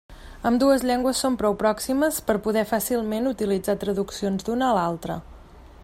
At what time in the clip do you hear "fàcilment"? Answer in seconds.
2.71-3.31